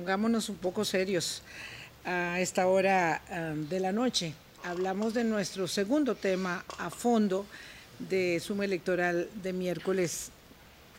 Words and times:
pongámonos 0.00 0.48
un 0.48 0.56
poco 0.56 0.82
serios 0.82 1.42
a 2.06 2.40
esta 2.40 2.66
hora 2.68 3.20
um, 3.28 3.68
de 3.68 3.80
la 3.80 3.92
noche. 3.92 4.32
Hablamos 4.64 5.12
de 5.12 5.24
nuestro 5.24 5.68
segundo 5.68 6.14
tema 6.14 6.64
a 6.78 6.88
fondo 6.88 7.44
de 7.98 8.40
suma 8.40 8.64
electoral 8.64 9.28
de 9.42 9.52
miércoles 9.52 10.30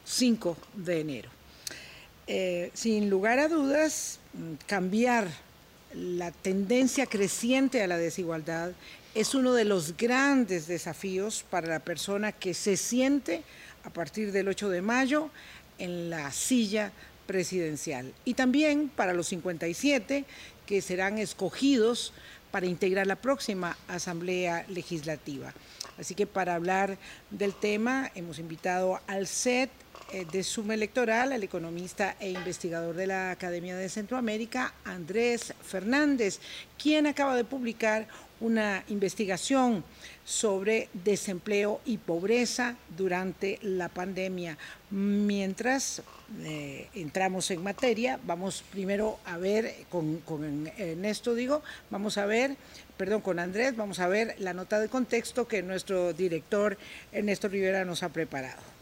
5 0.06 0.56
de 0.76 1.00
enero. 1.00 1.30
Eh, 2.28 2.70
sin 2.76 3.10
lugar 3.10 3.40
a 3.40 3.48
dudas, 3.48 4.20
cambiar 4.68 5.28
la 5.96 6.30
tendencia 6.30 7.08
creciente 7.08 7.82
a 7.82 7.88
la 7.88 7.98
desigualdad 7.98 8.70
es 9.16 9.34
uno 9.34 9.54
de 9.54 9.66
los 9.66 9.98
grandes 9.98 10.68
desafíos 10.68 11.44
para 11.50 11.68
la 11.68 11.80
persona 11.80 12.34
que 12.34 12.54
se 12.54 12.78
siente 12.78 13.42
a 13.84 13.90
partir 13.90 14.32
del 14.32 14.48
8 14.48 14.70
de 14.70 14.84
mayo 14.84 15.32
en 15.80 16.12
la 16.12 16.32
silla 16.32 16.92
presidencial 17.32 18.14
y 18.26 18.34
también 18.34 18.92
para 18.94 19.14
los 19.14 19.28
57 19.28 20.26
que 20.66 20.82
serán 20.82 21.18
escogidos 21.18 22.12
para 22.52 22.66
integrar 22.66 23.08
la 23.08 23.16
próxima 23.16 23.78
Asamblea 23.88 24.66
Legislativa. 24.68 25.54
Así 25.98 26.14
que 26.14 26.28
para 26.28 26.56
hablar 26.56 26.98
del 27.30 27.54
tema 27.54 28.12
hemos 28.16 28.38
invitado 28.38 29.00
al 29.08 29.28
set 29.28 29.70
de 30.12 30.44
Suma 30.44 30.74
Electoral 30.74 31.32
al 31.32 31.44
economista 31.44 32.16
e 32.20 32.32
investigador 32.32 32.96
de 32.96 33.08
la 33.08 33.32
Academia 33.32 33.76
de 33.76 33.90
Centroamérica, 33.90 34.74
Andrés 34.84 35.54
Fernández, 35.64 36.40
quien 36.78 37.08
acaba 37.08 37.36
de 37.36 37.46
publicar 37.46 38.08
una 38.42 38.84
investigación 38.90 39.84
sobre 40.26 40.90
desempleo 40.94 41.80
y 41.86 41.98
pobreza 41.98 42.76
durante 42.98 43.60
la 43.62 43.88
pandemia. 43.88 44.58
Mientras 44.90 46.02
eh, 46.44 46.90
entramos 46.94 47.52
en 47.52 47.64
materia, 47.64 48.20
vamos 48.26 48.64
primero 48.72 49.20
a 49.26 49.38
ver, 49.38 49.74
con, 49.90 50.18
con 50.20 50.68
Ernesto 50.78 51.36
digo, 51.36 51.62
vamos 51.90 52.18
a 52.18 52.26
ver, 52.26 52.58
perdón, 52.98 53.22
con 53.22 53.40
Andrés, 53.40 53.76
vamos 53.76 54.00
a 54.00 54.08
ver 54.08 54.36
la 54.40 54.54
nota 54.54 54.80
de 54.80 54.90
contexto 54.90 55.48
que 55.48 55.62
nuestro 55.62 56.12
director 56.14 56.78
Ernesto 57.12 57.48
Rivera 57.48 57.86
nos 57.86 58.04
ha 58.04 58.10
preparado. 58.10 58.81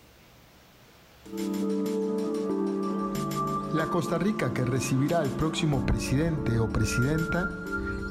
La 3.73 3.85
Costa 3.85 4.17
Rica 4.17 4.51
que 4.51 4.65
recibirá 4.65 5.19
al 5.19 5.29
próximo 5.29 5.85
presidente 5.85 6.57
o 6.57 6.67
presidenta 6.67 7.51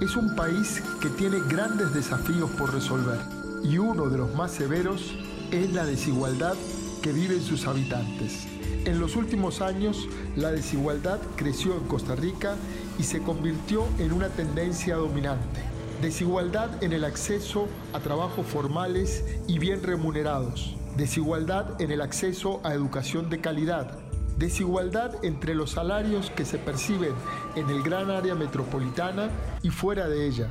es 0.01 0.15
un 0.15 0.37
país 0.37 0.81
que 1.01 1.09
tiene 1.09 1.39
grandes 1.49 1.93
desafíos 1.93 2.49
por 2.53 2.73
resolver 2.73 3.19
y 3.65 3.79
uno 3.79 4.09
de 4.09 4.19
los 4.19 4.33
más 4.37 4.53
severos 4.53 5.15
es 5.51 5.73
la 5.73 5.85
desigualdad 5.85 6.55
que 7.03 7.13
viven 7.13 7.43
sus 7.43 7.67
habitantes. 7.67 8.47
En 8.85 9.01
los 9.01 9.17
últimos 9.17 9.63
años, 9.63 10.09
la 10.37 10.53
desigualdad 10.53 11.19
creció 11.35 11.75
en 11.75 11.89
Costa 11.89 12.15
Rica 12.15 12.55
y 13.01 13.03
se 13.03 13.21
convirtió 13.21 13.85
en 13.99 14.13
una 14.13 14.29
tendencia 14.29 14.95
dominante. 14.95 15.61
Desigualdad 16.01 16.83
en 16.85 16.93
el 16.93 17.05
acceso 17.05 17.67
a 17.93 17.99
trabajos 17.99 18.47
formales 18.47 19.25
y 19.49 19.59
bien 19.59 19.83
remunerados. 19.83 20.78
Desigualdad 20.99 21.81
en 21.81 21.93
el 21.93 22.01
acceso 22.01 22.61
a 22.65 22.75
educación 22.75 23.31
de 23.31 23.41
calidad 23.41 24.01
Desigualdad 24.37 25.25
entre 25.25 25.55
los 25.55 25.71
salarios 25.71 26.31
que 26.31 26.45
se 26.45 26.59
perciben 26.59 27.13
en 27.55 27.71
el 27.71 27.85
gran 27.85 28.11
área 28.11 28.35
metropolitana 28.35 29.31
y 29.63 29.71
fuera 29.71 30.09
de 30.09 30.27
ella. 30.27 30.51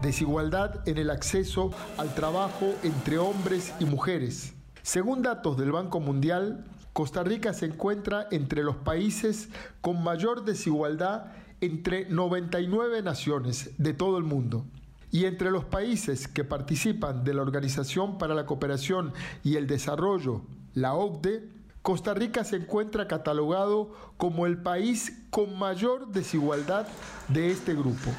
Desigualdad 0.00 0.88
en 0.88 0.98
el 0.98 1.10
acceso 1.10 1.72
al 1.96 2.14
trabajo 2.14 2.76
entre 2.84 3.18
hombres 3.18 3.74
y 3.80 3.86
mujeres. 3.86 4.54
Según 4.82 5.22
datos 5.22 5.56
del 5.56 5.72
Banco 5.72 5.98
Mundial, 5.98 6.64
Costa 6.92 7.24
Rica 7.24 7.52
se 7.52 7.66
encuentra 7.66 8.28
entre 8.30 8.62
los 8.62 8.76
países 8.76 9.48
con 9.80 10.04
mayor 10.04 10.44
desigualdad 10.44 11.32
entre 11.60 12.08
99 12.08 13.02
naciones 13.02 13.70
de 13.78 13.94
todo 13.94 14.18
el 14.18 14.24
mundo. 14.24 14.64
Y 15.10 15.24
entre 15.24 15.50
los 15.50 15.64
países 15.64 16.28
que 16.28 16.44
participan 16.44 17.24
de 17.24 17.34
la 17.34 17.42
Organización 17.42 18.18
para 18.18 18.34
la 18.34 18.46
Cooperación 18.46 19.12
y 19.42 19.56
el 19.56 19.66
Desarrollo, 19.66 20.42
la 20.74 20.94
OCDE, 20.94 21.48
Costa 21.82 22.12
Rica 22.12 22.44
se 22.44 22.56
encuentra 22.56 23.08
catalogado 23.08 23.90
como 24.18 24.46
el 24.46 24.58
país 24.58 25.24
con 25.30 25.58
mayor 25.58 26.08
desigualdad 26.08 26.86
de 27.28 27.50
este 27.50 27.74
grupo. 27.74 28.10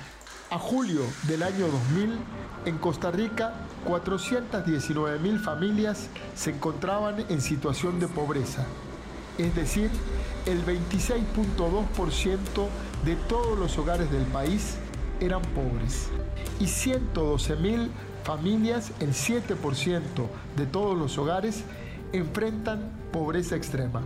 A 0.49 0.57
julio 0.57 1.01
del 1.27 1.43
año 1.43 1.67
2000, 1.67 2.17
en 2.65 2.77
Costa 2.79 3.11
Rica, 3.11 3.53
419 3.85 5.19
mil 5.19 5.37
familias 5.37 6.09
se 6.33 6.49
encontraban 6.49 7.23
en 7.29 7.41
situación 7.41 7.99
de 7.99 8.07
pobreza, 8.07 8.65
es 9.37 9.53
decir, 9.53 9.91
el 10.47 10.65
26.2% 10.65 12.67
de 13.05 13.15
todos 13.15 13.59
los 13.59 13.77
hogares 13.77 14.11
del 14.11 14.23
país 14.23 14.79
eran 15.19 15.41
pobres 15.41 16.09
y 16.59 16.67
112 16.67 17.55
mil 17.55 17.89
familias, 18.23 18.91
el 18.99 19.13
7% 19.13 20.27
de 20.55 20.65
todos 20.65 20.97
los 20.97 21.17
hogares, 21.17 21.63
enfrentan 22.13 22.91
pobreza 23.11 23.55
extrema. 23.55 24.03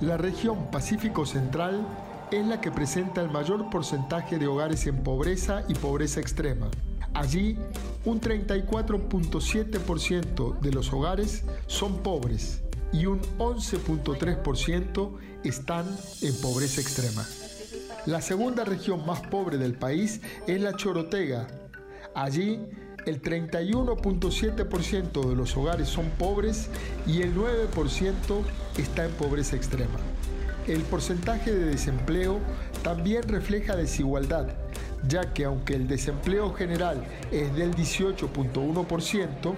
La 0.00 0.16
región 0.16 0.70
Pacífico 0.70 1.26
Central 1.26 1.84
es 2.30 2.46
la 2.46 2.60
que 2.60 2.70
presenta 2.70 3.20
el 3.20 3.30
mayor 3.30 3.68
porcentaje 3.70 4.38
de 4.38 4.46
hogares 4.46 4.86
en 4.86 5.02
pobreza 5.02 5.64
y 5.68 5.74
pobreza 5.74 6.20
extrema. 6.20 6.68
Allí, 7.14 7.58
un 8.04 8.20
34.7% 8.20 10.60
de 10.60 10.72
los 10.72 10.92
hogares 10.92 11.44
son 11.66 12.02
pobres 12.02 12.62
y 12.92 13.06
un 13.06 13.20
11.3% 13.38 15.10
están 15.42 15.86
en 16.22 16.40
pobreza 16.40 16.80
extrema. 16.80 17.26
La 18.08 18.22
segunda 18.22 18.64
región 18.64 19.04
más 19.04 19.20
pobre 19.20 19.58
del 19.58 19.74
país 19.74 20.22
es 20.46 20.62
la 20.62 20.74
Chorotega. 20.74 21.46
Allí, 22.14 22.58
el 23.04 23.20
31.7% 23.20 25.28
de 25.28 25.36
los 25.36 25.54
hogares 25.58 25.90
son 25.90 26.08
pobres 26.12 26.70
y 27.06 27.20
el 27.20 27.36
9% 27.36 27.66
está 28.78 29.04
en 29.04 29.12
pobreza 29.12 29.56
extrema. 29.56 29.98
El 30.66 30.80
porcentaje 30.84 31.52
de 31.52 31.66
desempleo 31.66 32.38
también 32.82 33.24
refleja 33.24 33.76
desigualdad, 33.76 34.46
ya 35.06 35.34
que 35.34 35.44
aunque 35.44 35.74
el 35.74 35.86
desempleo 35.86 36.54
general 36.54 37.04
es 37.30 37.54
del 37.56 37.74
18.1%, 37.74 39.54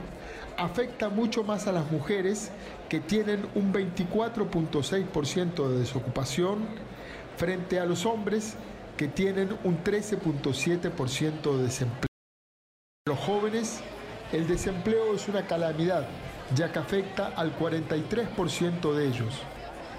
afecta 0.57 1.09
mucho 1.09 1.45
más 1.45 1.69
a 1.69 1.73
las 1.73 1.89
mujeres 1.93 2.51
que 2.89 2.99
tienen 2.99 3.47
un 3.55 3.73
24.6% 3.73 5.69
de 5.69 5.79
desocupación 5.79 6.91
frente 7.37 7.81
a 7.81 7.87
los 7.87 8.07
hombres 8.07 8.55
que 8.97 9.09
tienen 9.09 9.57
un 9.65 9.83
13.7% 9.83 11.57
de 11.57 11.63
desempleo 11.63 12.11
los 13.11 13.19
jóvenes, 13.19 13.81
el 14.31 14.47
desempleo 14.47 15.15
es 15.15 15.27
una 15.27 15.47
calamidad, 15.47 16.07
ya 16.55 16.71
que 16.71 16.79
afecta 16.79 17.33
al 17.35 17.59
43% 17.59 18.93
de 18.93 19.09
ellos. 19.09 19.35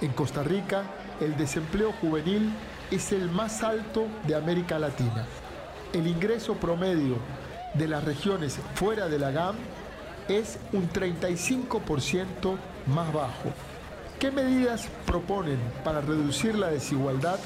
En 0.02 0.14
Costa 0.14 0.44
Rica, 0.44 0.84
el 1.20 1.36
desempleo 1.36 1.92
juvenil 2.00 2.54
es 2.90 3.12
el 3.12 3.30
más 3.30 3.64
alto 3.64 4.06
de 4.28 4.36
América 4.36 4.80
Latina. 4.80 5.26
El 5.92 6.08
ingreso 6.08 6.54
promedio 6.56 7.18
de 7.74 7.88
las 7.88 8.04
regiones 8.06 8.60
fuera 8.76 9.10
de 9.10 9.20
la 9.20 9.32
GAM 9.32 9.56
es 10.30 10.58
un 10.72 10.88
35% 10.88 12.56
más 12.86 13.12
bajo. 13.12 13.50
¿Qué 14.22 14.30
medidas 14.30 14.88
proponen 15.08 15.58
para 15.84 16.00
reducir 16.00 16.54
la 16.54 16.68
desigualdad 16.68 17.40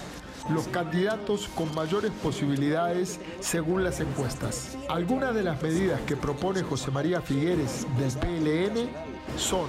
los 0.49 0.67
candidatos 0.67 1.47
con 1.55 1.73
mayores 1.73 2.11
posibilidades 2.21 3.21
según 3.39 3.85
las 3.85 4.01
encuestas. 4.01 4.77
Algunas 4.89 5.33
de 5.33 5.41
las 5.41 5.63
medidas 5.63 6.01
que 6.01 6.17
propone 6.17 6.63
José 6.63 6.91
María 6.91 7.21
Figueres 7.21 7.87
del 7.97 8.11
PLN 8.11 8.89
son 9.37 9.67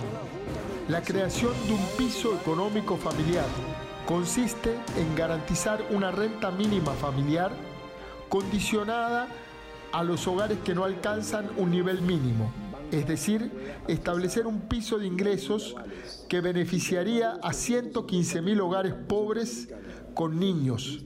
la 0.89 1.01
creación 1.01 1.53
de 1.69 1.75
un 1.75 1.87
piso 1.97 2.35
económico 2.35 2.97
familiar. 2.97 3.47
Consiste 4.05 4.75
en 4.99 5.15
garantizar 5.15 5.87
una 5.91 6.11
renta 6.11 6.51
mínima 6.51 6.91
familiar 6.91 7.53
condicionada 8.29 9.29
a 9.93 10.03
los 10.03 10.27
hogares 10.27 10.59
que 10.65 10.75
no 10.75 10.85
alcanzan 10.85 11.49
un 11.57 11.71
nivel 11.71 12.03
mínimo, 12.03 12.51
es 12.93 13.07
decir, 13.07 13.51
establecer 13.89 14.47
un 14.47 14.63
piso 14.63 14.99
de 14.99 15.07
ingresos 15.07 15.75
que 16.29 16.41
beneficiaría 16.41 17.39
a 17.43 17.53
115 17.53 18.43
mil 18.43 18.61
hogares 18.61 18.95
pobres 18.95 19.69
con 20.15 20.39
niños, 20.39 21.05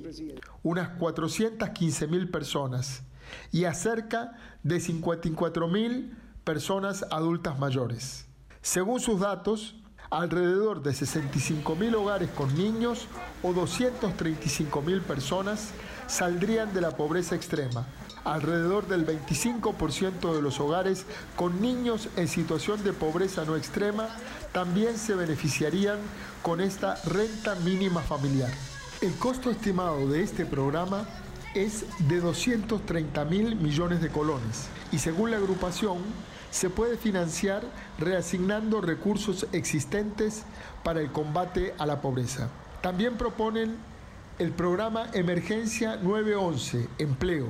unas 0.62 0.91
415 0.91 2.06
mil 2.06 2.31
personas, 2.31 3.03
y 3.53 3.65
a 3.65 3.75
cerca 3.75 4.32
de 4.62 4.81
54 4.81 5.69
mil 5.69 6.17
personas 6.44 7.05
adultas 7.11 7.59
mayores. 7.59 8.27
Según 8.62 9.00
sus 9.00 9.21
datos, 9.21 9.77
alrededor 10.11 10.82
de 10.82 10.93
65 10.93 11.77
mil 11.77 11.94
hogares 11.94 12.31
con 12.31 12.55
niños 12.55 13.06
o 13.43 13.53
235 13.53 14.82
mil 14.82 15.00
personas 15.00 15.71
saldrían 16.06 16.75
de 16.75 16.81
la 16.81 16.91
pobreza 16.91 17.37
extrema. 17.37 17.87
Alrededor 18.25 18.87
del 18.87 19.06
25% 19.06 20.34
de 20.34 20.43
los 20.43 20.61
hogares 20.61 21.06
con 21.37 21.61
niños 21.62 22.08
en 22.17 22.28
situación 22.28 22.84
de 22.84 22.93
pobreza 22.93 23.44
no 23.44 23.56
extrema 23.56 24.08
también 24.52 24.99
se 24.99 25.14
beneficiarían 25.14 25.99
con 26.43 26.61
esta 26.61 26.96
renta 27.06 27.55
mínima 27.56 28.02
familiar. 28.02 28.50
El 29.00 29.14
costo 29.14 29.50
estimado 29.50 30.08
de 30.08 30.22
este 30.22 30.44
programa 30.44 31.06
es 31.55 31.87
de 32.08 32.20
230 32.20 33.25
mil 33.25 33.56
millones 33.56 34.02
de 34.02 34.11
colones 34.11 34.69
y 34.93 34.99
según 34.99 35.31
la 35.31 35.38
agrupación 35.38 35.99
se 36.50 36.69
puede 36.69 36.96
financiar 36.96 37.62
reasignando 37.99 38.81
recursos 38.81 39.46
existentes 39.52 40.43
para 40.84 41.00
el 41.00 41.11
combate 41.11 41.75
a 41.78 41.87
la 41.87 42.00
pobreza. 42.00 42.50
También 42.82 43.17
proponen 43.17 43.76
el 44.38 44.52
programa 44.52 45.06
Emergencia 45.12 45.96
911, 45.96 46.88
Empleo, 46.99 47.46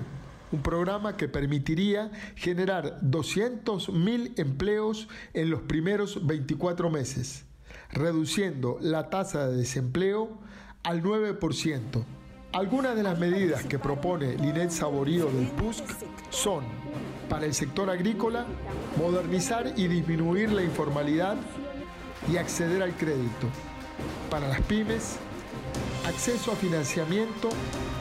un 0.53 0.63
programa 0.63 1.17
que 1.17 1.29
permitiría 1.29 2.11
generar 2.35 2.99
200 3.03 3.91
mil 3.91 4.33
empleos 4.37 5.09
en 5.35 5.51
los 5.51 5.63
primeros 5.63 6.27
24 6.27 6.91
meses, 6.91 7.45
reduciendo 7.93 8.79
la 8.81 9.11
tasa 9.11 9.49
de 9.49 9.57
desempleo 9.57 10.39
al 10.83 11.03
9%. 11.03 12.05
Algunas 12.53 12.97
de 12.97 13.05
las 13.05 13.17
medidas 13.19 13.63
que 13.65 13.79
propone 13.79 14.37
Linet 14.37 14.71
Saborío 14.71 15.27
del 15.27 15.47
PUSC 15.49 15.85
son, 16.31 16.65
para 17.29 17.47
el 17.47 17.55
sector 17.55 17.89
agrícola, 17.89 18.45
modernizar 18.99 19.73
y 19.77 19.87
disminuir 19.87 20.51
la 20.51 20.65
informalidad 20.65 21.37
y 22.31 22.39
acceder 22.39 22.83
al 22.83 22.93
crédito. 22.97 23.47
Para 24.31 24.49
las 24.49 24.61
pymes, 24.63 25.21
acceso 26.11 26.51
a 26.51 26.57
financiamiento, 26.57 27.49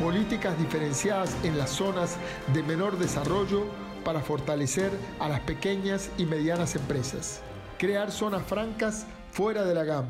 políticas 0.02 0.58
diferenciadas 0.58 1.36
en 1.44 1.58
las 1.58 1.70
zonas 1.70 2.18
de 2.54 2.64
menor 2.64 2.98
desarrollo 2.98 3.66
para 4.04 4.22
fortalecer 4.22 4.92
a 5.20 5.30
las 5.30 5.42
pequeñas 5.42 6.10
y 6.18 6.26
medianas 6.26 6.76
empresas. 6.76 7.42
Crear 7.78 8.12
zonas 8.12 8.44
francas 8.44 9.06
fuera 9.32 9.64
de 9.64 9.76
la 9.76 9.84
GAM. 9.84 10.06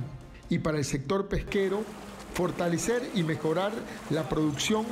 Y 0.49 0.59
para 0.59 0.77
el 0.77 0.85
sector 0.85 1.27
pesquero, 1.27 1.83
fortalecer 2.33 3.03
y 3.15 3.23
mejorar 3.23 3.73
la 4.09 4.29
producción, 4.29 4.85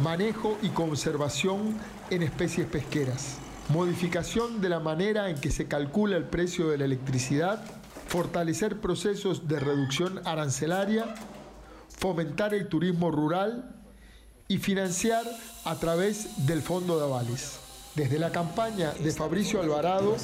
manejo 0.00 0.58
y 0.60 0.70
conservación 0.70 1.76
en 2.10 2.22
especies 2.24 2.66
pesqueras, 2.66 3.36
modificación 3.68 4.60
de 4.60 4.68
la 4.68 4.80
manera 4.80 5.30
en 5.30 5.40
que 5.40 5.52
se 5.52 5.68
calcula 5.68 6.16
el 6.16 6.24
precio 6.24 6.68
de 6.68 6.78
la 6.78 6.86
electricidad, 6.86 7.64
fortalecer 8.08 8.80
procesos 8.80 9.46
de 9.46 9.60
reducción 9.60 10.20
arancelaria, 10.26 11.14
fomentar 11.88 12.54
el 12.54 12.68
turismo 12.68 13.10
rural 13.10 13.74
y 14.48 14.58
financiar 14.58 15.24
a 15.64 15.74
través 15.76 16.46
del 16.46 16.62
Fondo 16.62 16.98
de 16.98 17.04
Avales. 17.04 17.60
Desde 17.94 18.18
la 18.18 18.30
campaña 18.30 18.92
de 18.92 19.10
Fabricio 19.12 19.60
Alvarado 19.60 20.16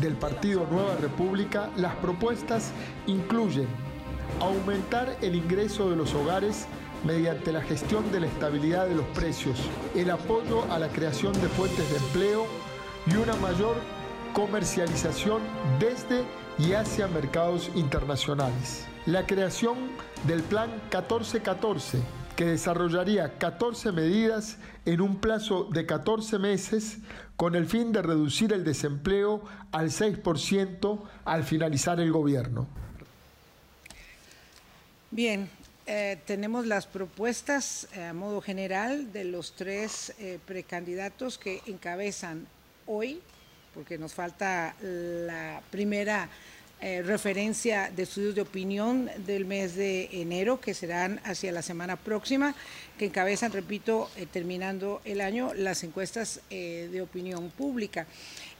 del 0.00 0.14
Partido 0.14 0.66
Nueva 0.70 0.96
República, 0.96 1.70
las 1.76 1.94
propuestas 1.96 2.72
incluyen 3.06 3.68
aumentar 4.40 5.16
el 5.22 5.34
ingreso 5.34 5.90
de 5.90 5.96
los 5.96 6.12
hogares 6.14 6.66
mediante 7.04 7.52
la 7.52 7.62
gestión 7.62 8.10
de 8.10 8.20
la 8.20 8.26
estabilidad 8.26 8.88
de 8.88 8.96
los 8.96 9.06
precios, 9.06 9.58
el 9.94 10.10
apoyo 10.10 10.64
a 10.72 10.78
la 10.78 10.88
creación 10.88 11.32
de 11.34 11.48
fuentes 11.48 11.88
de 11.90 11.96
empleo 11.98 12.46
y 13.06 13.14
una 13.14 13.36
mayor 13.36 13.76
comercialización 14.34 15.40
desde 15.78 16.24
y 16.58 16.72
hacia 16.72 17.06
mercados 17.06 17.70
internacionales. 17.74 18.86
La 19.08 19.26
creación 19.26 19.78
del 20.26 20.42
Plan 20.42 20.68
1414, 20.90 21.98
que 22.36 22.44
desarrollaría 22.44 23.38
14 23.38 23.90
medidas 23.90 24.58
en 24.84 25.00
un 25.00 25.16
plazo 25.16 25.64
de 25.64 25.86
14 25.86 26.38
meses 26.38 26.98
con 27.34 27.54
el 27.54 27.64
fin 27.64 27.90
de 27.90 28.02
reducir 28.02 28.52
el 28.52 28.64
desempleo 28.64 29.42
al 29.72 29.88
6% 29.88 31.00
al 31.24 31.44
finalizar 31.44 31.98
el 32.00 32.12
gobierno. 32.12 32.66
Bien, 35.10 35.48
eh, 35.86 36.18
tenemos 36.26 36.66
las 36.66 36.86
propuestas 36.86 37.88
eh, 37.94 38.04
a 38.04 38.12
modo 38.12 38.42
general 38.42 39.10
de 39.10 39.24
los 39.24 39.54
tres 39.54 40.12
eh, 40.18 40.38
precandidatos 40.44 41.38
que 41.38 41.62
encabezan 41.64 42.46
hoy, 42.84 43.22
porque 43.72 43.96
nos 43.96 44.12
falta 44.12 44.76
la 44.82 45.62
primera 45.70 46.28
referencia 46.80 47.90
de 47.94 48.04
estudios 48.04 48.34
de 48.34 48.42
opinión 48.42 49.10
del 49.26 49.44
mes 49.44 49.74
de 49.74 50.08
enero, 50.12 50.60
que 50.60 50.74
serán 50.74 51.20
hacia 51.24 51.52
la 51.52 51.62
semana 51.62 51.96
próxima, 51.96 52.54
que 52.98 53.06
encabezan, 53.06 53.52
repito, 53.52 54.10
terminando 54.32 55.00
el 55.04 55.20
año, 55.20 55.52
las 55.54 55.82
encuestas 55.82 56.40
de 56.50 57.00
opinión 57.02 57.50
pública. 57.50 58.06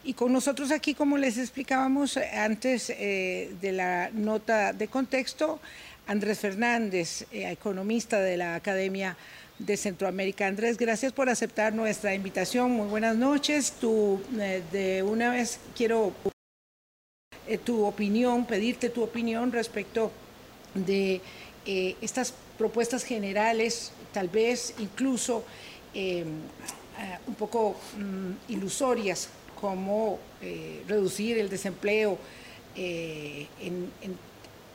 Y 0.04 0.14
con 0.14 0.32
nosotros 0.32 0.70
aquí, 0.72 0.94
como 0.94 1.16
les 1.16 1.38
explicábamos 1.38 2.16
antes 2.16 2.88
de 2.88 3.72
la 3.72 4.10
nota 4.12 4.72
de 4.72 4.88
contexto, 4.88 5.60
Andrés 6.08 6.38
Fernández, 6.38 7.26
eh, 7.30 7.50
economista 7.50 8.18
de 8.18 8.38
la 8.38 8.54
Academia 8.54 9.16
de 9.58 9.76
Centroamérica. 9.76 10.46
Andrés, 10.46 10.78
gracias 10.78 11.12
por 11.12 11.28
aceptar 11.28 11.74
nuestra 11.74 12.14
invitación. 12.14 12.70
Muy 12.70 12.88
buenas 12.88 13.14
noches. 13.14 13.74
Tú, 13.78 14.18
eh, 14.40 14.62
de 14.72 15.02
una 15.02 15.30
vez 15.30 15.60
quiero 15.76 16.14
eh, 17.48 17.58
tu 17.58 17.84
opinión, 17.84 18.44
pedirte 18.44 18.88
tu 18.90 19.02
opinión 19.02 19.52
respecto 19.52 20.10
de 20.74 21.20
estas 22.00 22.32
propuestas 22.56 23.04
generales, 23.04 23.92
tal 24.12 24.28
vez 24.28 24.74
incluso 24.78 25.44
un 25.94 27.34
poco 27.34 27.76
mm, 27.98 28.52
ilusorias, 28.52 29.28
como 29.60 30.18
reducir 30.86 31.36
el 31.36 31.50
desempleo 31.50 32.16
en 32.74 33.90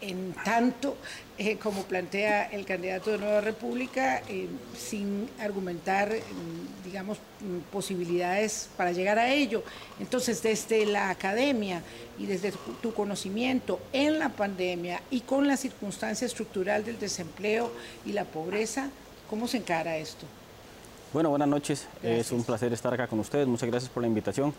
en 0.09 0.33
tanto 0.33 0.95
eh, 1.37 1.57
como 1.57 1.83
plantea 1.83 2.45
el 2.51 2.65
candidato 2.65 3.11
de 3.11 3.17
Nueva 3.17 3.41
República, 3.41 4.21
eh, 4.29 4.47
sin 4.77 5.27
argumentar, 5.39 6.09
mm, 6.09 6.83
digamos, 6.85 7.17
mm, 7.17 7.71
posibilidades 7.71 8.69
para 8.77 8.91
llegar 8.91 9.17
a 9.17 9.31
ello. 9.31 9.63
Entonces, 9.99 10.43
desde 10.43 10.85
la 10.85 11.09
academia 11.09 11.81
y 12.19 12.25
desde 12.25 12.53
tu 12.81 12.93
conocimiento 12.93 13.79
en 13.93 14.19
la 14.19 14.29
pandemia 14.29 15.01
y 15.09 15.21
con 15.21 15.47
la 15.47 15.57
circunstancia 15.57 16.25
estructural 16.27 16.85
del 16.85 16.99
desempleo 16.99 17.71
y 18.05 18.11
la 18.11 18.25
pobreza, 18.25 18.89
¿cómo 19.29 19.47
se 19.47 19.57
encara 19.57 19.97
esto? 19.97 20.27
Bueno, 21.13 21.29
buenas 21.29 21.47
noches. 21.47 21.87
Es 22.01 22.31
un 22.31 22.43
placer 22.43 22.73
estar 22.73 22.91
acá 22.91 23.05
con 23.05 23.19
ustedes. 23.19 23.47
Muchas 23.47 23.69
gracias 23.69 23.91
por 23.91 24.01
la 24.01 24.07
invitación. 24.07 24.51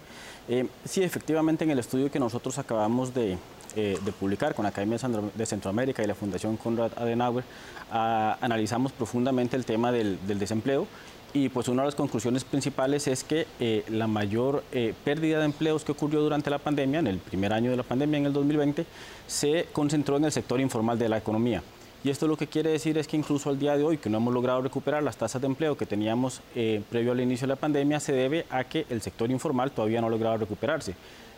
Eh, 0.49 0.69
sí, 0.85 1.03
efectivamente, 1.03 1.65
en 1.65 1.73
el 1.73 1.81
estudio 1.81 2.13
que 2.13 2.21
nosotros 2.21 2.59
acabamos 2.59 3.13
de, 3.13 3.37
eh, 3.77 3.99
de 4.05 4.13
publicar 4.13 4.55
con 4.55 4.63
la 4.63 4.69
Academia 4.69 4.99
de 5.35 5.47
Centroamérica 5.47 6.03
y 6.03 6.07
la 6.07 6.15
Fundación 6.15 6.57
Conrad 6.57 6.93
Adenauer, 6.97 7.45
analizamos 7.91 8.93
profundamente 8.93 9.57
el 9.57 9.65
tema 9.65 9.91
del, 9.91 10.19
desempleo 10.27 10.87
y 11.33 11.49
pues 11.49 11.67
una 11.67 11.83
de 11.83 11.87
las 11.89 11.95
conclusiones 11.97 12.45
principales 12.45 13.09
es 13.09 13.25
que 13.25 13.49
eh, 13.59 13.85
la 13.89 14.07
mayor 14.07 14.63
eh, 14.71 14.95
pérdida 15.05 15.41
de 15.41 15.47
empleos 15.47 15.85
que 15.85 15.91
ocurrió 15.91 16.21
durante 16.21 16.51
la 16.51 16.59
pandemia, 16.59 17.01
en 17.01 17.09
el 17.09 17.19
primer 17.19 17.53
año 17.53 17.73
de 17.73 17.77
la 17.77 17.83
pandemia, 17.83 18.19
en 18.19 18.27
el 18.27 18.33
2020, 18.33 18.87
se 19.27 19.67
concentró 19.73 20.17
en 20.19 20.27
el 20.27 20.33
sector 20.33 20.61
informal 20.61 20.97
de 20.97 21.09
la 21.09 21.19
economía. 21.19 21.63
Y 22.05 22.11
esto 22.11 22.29
lo 22.29 22.37
que 22.37 22.47
quiere 22.47 22.71
decir 22.71 22.97
es 22.99 23.09
que 23.09 23.17
incluso 23.17 23.51
al 23.51 23.59
día 23.59 23.77
de 23.77 23.83
hoy, 23.83 23.99
que 23.99 24.09
no 24.09 24.19
hemos 24.19 24.33
logrado 24.33 24.61
recuperar 24.63 25.03
las 25.03 25.17
tasas 25.17 25.41
de 25.41 25.47
empleo 25.47 25.77
que 25.77 25.87
teníamos 25.87 26.43
previo 26.91 27.13
al 27.13 27.21
inicio 27.21 27.47
de 27.47 27.55
la 27.55 27.57
pandemia, 27.57 27.99
se 27.99 28.13
debe 28.13 28.45
a 28.51 28.63
que 28.65 28.85
el 28.91 29.01
sector 29.01 29.31
informal 29.31 29.73
todavía 29.73 30.03
no 30.03 30.09
ha 30.09 30.11
logrado 30.11 30.37
recuperarse. 30.37 30.95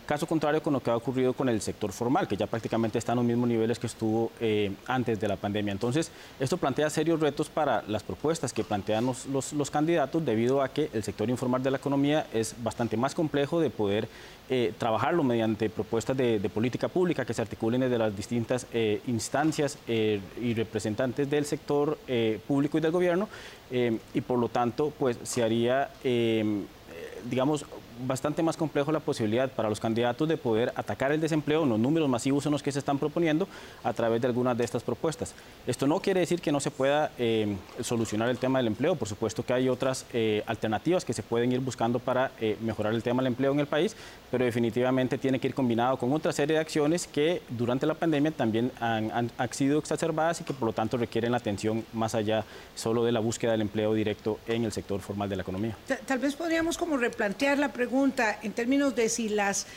Caso 0.06 0.24
contrario 0.28 0.62
con 0.62 0.72
lo 0.72 0.80
que 0.80 0.88
ha 0.88 0.96
ocurrido 0.96 1.32
con 1.32 1.48
el 1.48 1.60
sector 1.60 1.90
formal, 1.90 2.28
que 2.28 2.36
ya 2.36 2.46
prácticamente 2.46 2.96
está 2.96 3.10
en 3.10 3.16
los 3.16 3.24
mismos 3.24 3.48
niveles 3.48 3.80
que 3.80 3.88
estuvo 3.88 4.30
eh, 4.40 4.72
antes 4.86 5.18
de 5.18 5.26
la 5.26 5.34
pandemia. 5.34 5.72
Entonces, 5.72 6.12
esto 6.38 6.58
plantea 6.58 6.88
serios 6.90 7.18
retos 7.18 7.48
para 7.48 7.82
las 7.88 8.04
propuestas 8.04 8.52
que 8.52 8.62
plantean 8.62 9.04
los, 9.04 9.70
candidatos, 9.72 10.24
debido 10.24 10.62
a 10.62 10.68
que 10.68 10.90
el 10.92 11.02
sector 11.02 11.28
informal 11.28 11.60
de 11.64 11.72
la 11.72 11.78
economía 11.78 12.24
es 12.32 12.54
bastante 12.62 12.96
más 12.96 13.16
complejo 13.16 13.60
de 13.60 13.68
poder 13.68 14.08
eh, 14.48 14.72
trabajarlo 14.78 15.24
mediante 15.24 15.68
propuestas 15.70 16.16
de, 16.16 16.38
política 16.54 16.86
pública 16.86 17.24
que 17.24 17.34
se 17.34 17.42
articulen 17.42 17.80
desde 17.80 17.98
las 17.98 18.16
distintas 18.16 18.68
eh, 18.72 19.00
instancias 19.08 19.76
y 19.88 20.54
representantes 20.54 21.28
del 21.28 21.44
sector 21.44 21.98
público 22.46 22.78
y 22.78 22.80
del 22.80 22.92
gobierno, 22.92 23.28
y 23.70 24.20
por 24.20 24.38
lo 24.38 24.48
tanto, 24.48 24.92
pues 24.96 25.18
se 25.24 25.42
haría 25.42 25.90
digamos, 27.28 27.66
bastante 28.06 28.42
más 28.42 28.56
complejo 28.56 28.92
la 28.92 29.00
posibilidad 29.00 29.50
para 29.50 29.68
los 29.68 29.80
candidatos 29.80 30.28
de 30.28 30.36
poder 30.36 30.72
atacar 30.76 31.12
el 31.12 31.20
desempleo 31.20 31.62
en 31.62 31.70
los 31.70 31.78
números 31.78 32.08
masivos 32.08 32.44
en 32.46 32.52
los 32.52 32.62
que 32.62 32.72
se 32.72 32.78
están 32.78 32.98
proponiendo 32.98 33.48
a 33.82 33.92
través 33.92 34.20
de 34.20 34.26
algunas 34.26 34.56
de 34.56 34.64
estas 34.64 34.82
propuestas. 34.82 35.34
Esto 35.66 35.86
no 35.86 36.00
quiere 36.00 36.20
decir 36.20 36.40
que 36.40 36.52
no 36.52 36.60
se 36.60 36.70
pueda 36.70 37.10
eh, 37.18 37.56
solucionar 37.80 38.28
el 38.28 38.38
tema 38.38 38.58
del 38.58 38.68
empleo, 38.68 38.96
por 38.96 39.08
supuesto 39.08 39.44
que 39.44 39.52
hay 39.52 39.68
otras 39.68 40.06
eh, 40.12 40.42
alternativas 40.46 41.04
que 41.04 41.12
se 41.12 41.22
pueden 41.22 41.52
ir 41.52 41.60
buscando 41.60 41.98
para 41.98 42.32
eh, 42.40 42.56
mejorar 42.60 42.94
el 42.94 43.02
tema 43.02 43.22
del 43.22 43.28
empleo 43.28 43.52
en 43.52 43.60
el 43.60 43.66
país, 43.66 43.96
pero 44.30 44.44
definitivamente 44.44 45.18
tiene 45.18 45.38
que 45.38 45.48
ir 45.48 45.54
combinado 45.54 45.96
con 45.96 46.12
otra 46.12 46.32
serie 46.32 46.56
de 46.56 46.60
acciones 46.60 47.06
que 47.06 47.42
durante 47.48 47.86
la 47.86 47.94
pandemia 47.94 48.30
también 48.30 48.70
han, 48.80 49.10
han 49.10 49.52
sido 49.52 49.78
exacerbadas 49.78 50.40
y 50.40 50.44
que 50.44 50.52
por 50.52 50.66
lo 50.66 50.72
tanto 50.72 50.96
requieren 50.96 51.32
la 51.32 51.38
atención 51.38 51.84
más 51.92 52.14
allá 52.14 52.44
solo 52.74 53.04
de 53.04 53.12
la 53.12 53.20
búsqueda 53.20 53.52
del 53.52 53.62
empleo 53.62 53.94
directo 53.94 54.38
en 54.46 54.64
el 54.64 54.72
sector 54.72 55.00
formal 55.00 55.28
de 55.28 55.36
la 55.36 55.42
economía. 55.42 55.76
Tal 56.06 56.18
vez 56.18 56.34
podríamos 56.34 56.76
como 56.76 56.96
replantear 56.96 57.58
la 57.58 57.72
pregunta 57.72 57.85
pregunta 57.86 58.40
en 58.42 58.50
términos 58.50 58.96
de 58.96 59.08
si 59.08 59.28
las 59.28 59.68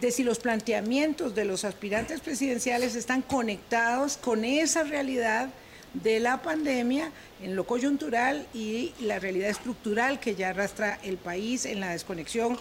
de 0.00 0.12
si 0.12 0.22
los 0.22 0.38
planteamientos 0.38 1.34
de 1.34 1.44
los 1.44 1.64
aspirantes 1.64 2.20
presidenciales 2.20 2.94
están 2.94 3.20
conectados 3.20 4.16
con 4.16 4.44
esa 4.44 4.84
realidad 4.84 5.48
de 5.92 6.20
la 6.20 6.40
pandemia 6.40 7.10
en 7.42 7.56
lo 7.56 7.66
coyuntural 7.66 8.46
y 8.54 8.94
la 9.00 9.18
realidad 9.18 9.50
estructural 9.50 10.20
que 10.20 10.36
ya 10.36 10.50
arrastra 10.50 11.00
el 11.02 11.16
país 11.16 11.64
en 11.64 11.80
la 11.80 11.90
desconexión, 11.90 12.56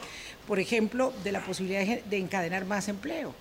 por 0.47 0.59
ejemplo, 0.59 1.13
de 1.23 1.31
la 1.31 1.45
posibilidad 1.45 1.85
de 2.01 2.17
encadenar 2.17 2.65
más 2.65 2.87
empleo. 2.87 3.35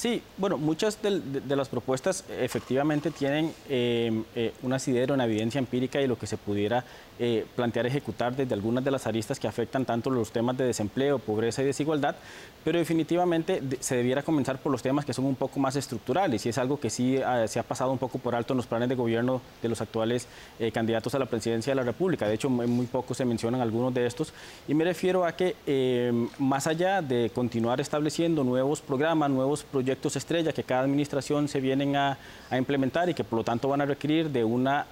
Sí, 0.00 0.22
bueno, 0.38 0.56
muchas 0.56 0.96
de, 1.02 1.20
las 1.54 1.68
propuestas 1.68 2.24
efectivamente 2.30 3.10
tienen 3.10 3.52
eh, 3.68 4.22
eh, 4.34 4.54
un 4.62 4.72
evidencia 4.72 5.58
empírica 5.58 6.00
y 6.00 6.06
lo 6.06 6.18
que 6.18 6.26
se 6.26 6.38
pudiera 6.38 6.86
eh, 7.22 7.44
plantear 7.54 7.84
ejecutar 7.84 8.34
desde 8.34 8.54
algunas 8.54 8.82
de 8.82 8.90
las 8.90 9.06
aristas 9.06 9.38
que 9.38 9.46
afectan 9.46 9.84
tanto 9.84 10.08
los 10.08 10.32
temas 10.32 10.56
de 10.56 10.64
desempleo, 10.64 11.18
pobreza 11.18 11.60
y 11.60 11.66
desigualdad, 11.66 12.16
pero 12.64 12.78
definitivamente 12.78 13.62
se 13.80 13.94
debiera 13.94 14.22
comenzar 14.22 14.58
por 14.58 14.72
los 14.72 14.80
temas 14.80 15.04
que 15.04 15.12
son 15.12 15.26
un 15.26 15.34
poco 15.34 15.60
más 15.60 15.76
estructurales 15.76 16.46
y 16.46 16.48
es 16.48 16.56
algo 16.56 16.80
que 16.80 16.88
sí 16.88 17.18
ah, 17.18 17.46
se 17.46 17.58
ha 17.58 17.62
pasado 17.62 17.92
un 17.92 17.98
poco 17.98 18.18
por 18.18 18.34
alto 18.34 18.54
en 18.54 18.56
los 18.56 18.66
planes 18.66 18.88
de 18.88 18.94
gobierno 18.94 19.42
de 19.60 19.68
los 19.68 19.82
actuales 19.82 20.28
eh, 20.58 20.72
candidatos 20.72 21.14
a 21.14 21.18
la 21.18 21.26
presidencia 21.26 21.72
de 21.72 21.74
la 21.74 21.82
República. 21.82 22.26
De 22.26 22.32
hecho, 22.32 22.48
muy, 22.48 22.66
muy 22.66 22.86
poco 22.86 23.12
se 23.12 23.26
mencionan 23.26 23.60
algunos 23.60 23.92
de 23.92 24.06
estos 24.06 24.32
y 24.66 24.72
me 24.72 24.84
refiero 24.84 25.26
a 25.26 25.32
que 25.32 25.56
eh, 25.66 26.26
más 26.38 26.66
allá 26.66 27.02
de 27.02 27.30
continuar 27.34 27.82
estableciendo 27.82 28.44
nuevos 28.44 28.80
programas, 28.80 29.28
nuevos 29.28 29.62
proyectos 29.62 29.89
estrella 29.92 30.52
que 30.52 30.64
cada 30.64 30.82
administración 30.82 31.48
se 31.48 31.60
vienen 31.60 31.96
a, 31.96 32.18
a 32.50 32.58
implementar 32.58 33.08
y 33.08 33.14
que 33.14 33.24
por 33.24 33.38
lo 33.38 33.44
tanto 33.44 33.68
van 33.68 33.80
a 33.80 33.86
requerir 33.86 34.30
de 34.30 34.44
una 34.44 34.86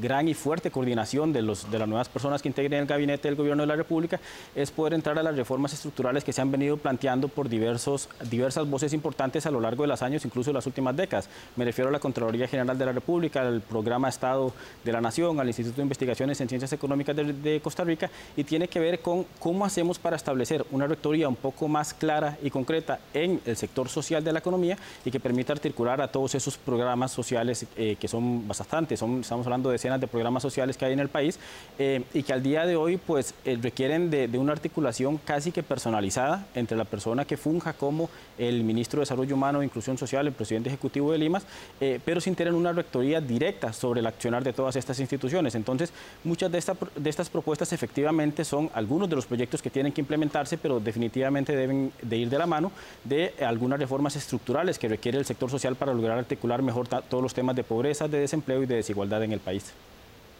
gran 0.00 0.28
y 0.28 0.34
fuerte 0.34 0.70
coordinación 0.70 1.32
de 1.32 1.42
los 1.42 1.70
de 1.70 1.78
las 1.78 1.88
nuevas 1.88 2.08
personas 2.08 2.42
que 2.42 2.48
integren 2.48 2.80
el 2.80 2.86
gabinete 2.86 3.28
del 3.28 3.36
gobierno 3.36 3.62
de 3.62 3.66
la 3.66 3.76
República 3.76 4.20
es 4.54 4.70
poder 4.70 4.94
entrar 4.94 5.18
a 5.18 5.22
las 5.22 5.36
reformas 5.36 5.72
estructurales 5.72 6.24
que 6.24 6.32
se 6.32 6.40
han 6.40 6.50
venido 6.50 6.76
planteando 6.76 7.28
por 7.28 7.48
diversos, 7.48 8.08
diversas 8.30 8.68
voces 8.68 8.92
importantes 8.92 9.46
a 9.46 9.50
lo 9.50 9.60
largo 9.60 9.82
de 9.82 9.88
los 9.88 10.02
años, 10.02 10.24
incluso 10.24 10.50
de 10.50 10.54
las 10.54 10.66
últimas 10.66 10.96
décadas. 10.96 11.28
Me 11.56 11.64
refiero 11.64 11.88
a 11.88 11.92
la 11.92 11.98
Contraloría 11.98 12.46
General 12.46 12.76
de 12.76 12.86
la 12.86 12.92
República, 12.92 13.42
al 13.42 13.60
Programa 13.60 14.08
Estado 14.08 14.52
de 14.84 14.92
la 14.92 15.00
Nación, 15.00 15.40
al 15.40 15.46
Instituto 15.46 15.76
de 15.76 15.82
Investigaciones 15.82 16.40
en 16.40 16.48
Ciencias 16.48 16.72
Económicas 16.72 17.16
de, 17.16 17.60
Costa 17.62 17.84
Rica 17.84 18.10
y 18.36 18.44
tiene 18.44 18.68
que 18.68 18.80
ver 18.80 19.00
con 19.00 19.24
cómo 19.38 19.64
hacemos 19.64 19.98
para 19.98 20.16
establecer 20.16 20.66
una 20.70 20.86
rectoría 20.86 21.28
un 21.28 21.36
poco 21.36 21.68
más 21.68 21.94
clara 21.94 22.36
y 22.42 22.50
concreta 22.50 22.98
en 23.14 23.40
el 23.46 23.56
sector 23.56 23.88
social 23.88 24.13
de 24.22 24.32
la 24.32 24.38
economía 24.38 24.76
y 25.04 25.10
que 25.10 25.18
permita 25.18 25.52
articular 25.52 26.00
a 26.00 26.08
todos 26.08 26.34
esos 26.34 26.58
programas 26.58 27.10
sociales 27.10 27.66
eh, 27.76 27.96
que 27.98 28.06
son 28.06 28.46
bastantes, 28.46 29.02
estamos 29.02 29.46
hablando 29.46 29.70
de 29.70 29.74
decenas 29.74 30.00
de 30.00 30.06
programas 30.06 30.42
sociales 30.42 30.76
que 30.76 30.84
hay 30.84 30.92
en 30.92 31.00
el 31.00 31.08
país 31.08 31.38
eh, 31.78 32.02
y 32.12 32.22
que 32.22 32.32
al 32.32 32.42
día 32.42 32.66
de 32.66 32.76
hoy 32.76 32.96
pues 32.96 33.34
eh, 33.44 33.58
requieren 33.60 34.10
de, 34.10 34.28
una 34.38 34.52
articulación 34.52 35.18
casi 35.18 35.52
que 35.52 35.62
personalizada 35.62 36.46
entre 36.54 36.76
la 36.76 36.84
persona 36.84 37.24
que 37.24 37.36
funja 37.36 37.72
como 37.72 38.10
el 38.38 38.64
ministro 38.64 38.98
de 38.98 39.02
Desarrollo 39.02 39.34
Humano 39.34 39.62
e 39.62 39.64
Inclusión 39.64 39.96
Social, 39.96 40.26
el 40.26 40.32
presidente 40.32 40.68
ejecutivo 40.68 41.12
de 41.12 41.18
Limas, 41.18 41.44
eh, 41.80 42.00
pero 42.04 42.20
sin 42.20 42.34
tener 42.34 42.52
una 42.52 42.72
rectoría 42.72 43.20
directa 43.20 43.72
sobre 43.72 44.00
el 44.00 44.06
accionar 44.06 44.44
de 44.44 44.52
todas 44.52 44.76
estas 44.76 45.00
instituciones. 45.00 45.54
Entonces, 45.54 45.92
muchas 46.24 46.50
de, 46.50 46.58
estas 46.58 47.30
propuestas 47.30 47.72
efectivamente 47.72 48.44
son 48.44 48.70
algunos 48.74 49.08
de 49.08 49.16
los 49.16 49.26
proyectos 49.26 49.62
que 49.62 49.70
tienen 49.70 49.92
que 49.92 50.00
implementarse, 50.00 50.58
pero 50.58 50.80
definitivamente 50.80 51.54
deben 51.54 51.92
de 52.02 52.16
ir 52.16 52.28
de 52.28 52.38
la 52.38 52.46
mano 52.46 52.72
de 53.04 53.34
algunas 53.44 53.78
reformas 54.04 54.16
estructurales 54.16 54.78
que 54.78 54.88
requiere 54.88 55.18
el 55.18 55.24
sector 55.24 55.50
social 55.50 55.76
para 55.76 55.94
lograr 55.94 56.18
articular 56.18 56.60
mejor 56.62 56.86
todos 56.88 57.22
los 57.22 57.32
temas 57.32 57.56
de 57.56 57.64
pobreza, 57.64 58.06
de 58.06 58.18
desempleo 58.18 58.62
y 58.62 58.66
de 58.66 58.76
desigualdad 58.76 59.22
en 59.22 59.32
el 59.32 59.40
país. 59.40 59.72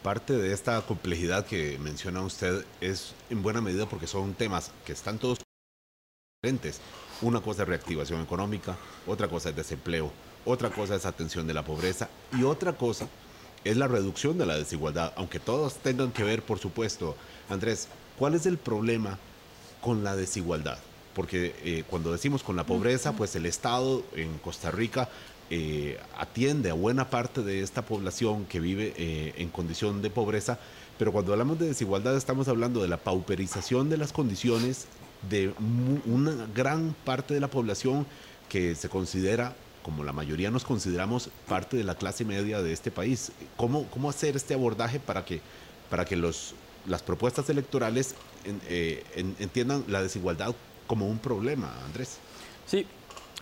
Parte 0.02 0.34
de 0.34 0.52
esta 0.52 0.82
complejidad 0.82 1.46
que 1.46 1.78
menciona 1.78 2.20
usted 2.20 2.64
es 2.82 3.14
en 3.30 3.42
buena 3.42 3.62
medida 3.62 3.86
porque 3.86 4.06
son 4.06 4.34
temas 4.34 4.70
que 4.84 4.92
están 4.92 5.18
todos 5.18 5.38
diferentes. 6.42 6.80
Una 7.22 7.40
cosa 7.40 7.62
es 7.62 7.68
reactivación 7.68 8.20
económica, 8.20 8.76
otra 9.06 9.28
cosa 9.28 9.48
es 9.48 9.56
desempleo, 9.56 10.10
otra 10.44 10.68
cosa 10.68 10.96
es 10.96 11.06
atención 11.06 11.46
de 11.46 11.54
la 11.54 11.62
pobreza 11.62 12.10
y 12.38 12.42
otra 12.42 12.74
cosa 12.74 13.08
es 13.64 13.78
la 13.78 13.88
reducción 13.88 14.36
de 14.36 14.44
la 14.44 14.58
desigualdad, 14.58 15.14
aunque 15.16 15.40
todos 15.40 15.76
tengan 15.76 16.12
que 16.12 16.22
ver, 16.22 16.42
por 16.42 16.58
supuesto. 16.58 17.16
Andrés, 17.48 17.88
¿cuál 18.18 18.34
es 18.34 18.44
el 18.44 18.58
problema 18.58 19.18
con 19.80 20.04
la 20.04 20.16
desigualdad? 20.16 20.78
Porque 21.14 21.54
eh, 21.64 21.84
cuando 21.88 22.12
decimos 22.12 22.42
con 22.42 22.56
la 22.56 22.64
pobreza, 22.64 23.12
pues 23.12 23.34
el 23.36 23.46
Estado 23.46 24.02
en 24.16 24.38
Costa 24.38 24.70
Rica 24.70 25.08
eh, 25.50 26.00
atiende 26.16 26.70
a 26.70 26.74
buena 26.74 27.10
parte 27.10 27.42
de 27.42 27.60
esta 27.60 27.82
población 27.82 28.46
que 28.46 28.60
vive 28.60 28.94
eh, 28.96 29.34
en 29.36 29.50
condición 29.50 30.00
de 30.00 30.08
pobreza, 30.08 30.58
pero 30.98 31.12
cuando 31.12 31.32
hablamos 31.32 31.58
de 31.58 31.66
desigualdad 31.66 32.16
estamos 32.16 32.48
hablando 32.48 32.80
de 32.80 32.88
la 32.88 32.96
pauperización 32.96 33.90
de 33.90 33.98
las 33.98 34.12
condiciones 34.12 34.86
de 35.28 35.52
una 36.06 36.48
gran 36.54 36.96
parte 37.04 37.34
de 37.34 37.40
la 37.40 37.48
población 37.48 38.06
que 38.48 38.74
se 38.74 38.88
considera, 38.88 39.54
como 39.82 40.02
la 40.02 40.14
mayoría 40.14 40.50
nos 40.50 40.64
consideramos, 40.64 41.28
parte 41.46 41.76
de 41.76 41.84
la 41.84 41.94
clase 41.94 42.24
media 42.24 42.62
de 42.62 42.72
este 42.72 42.90
país. 42.90 43.30
¿Cómo, 43.58 43.86
cómo 43.90 44.08
hacer 44.08 44.36
este 44.36 44.54
abordaje 44.54 44.98
para 44.98 45.26
que, 45.26 45.42
para 45.90 46.06
que 46.06 46.16
los, 46.16 46.54
las 46.86 47.02
propuestas 47.02 47.50
electorales 47.50 48.14
eh, 48.68 49.04
entiendan 49.38 49.84
la 49.88 50.02
desigualdad 50.02 50.54
como 50.86 51.06
un 51.08 51.18
problema, 51.18 51.72
Andrés? 51.84 52.18
Sí, 52.66 52.86